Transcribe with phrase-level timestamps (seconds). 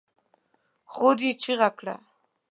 [0.93, 1.95] خور يې چيغه کړه!